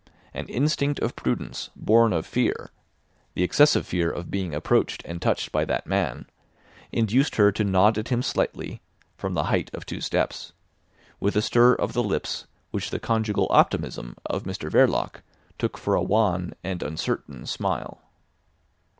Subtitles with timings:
[0.33, 2.71] An instinct of prudence born of fear,
[3.35, 6.25] the excessive fear of being approached and touched by that man,
[6.91, 8.81] induced her to nod at him slightly
[9.15, 10.53] (from the height of two steps),
[11.19, 15.21] with a stir of the lips which the conjugal optimism of Mr Verloc
[15.59, 18.01] took for a wan and uncertain smile.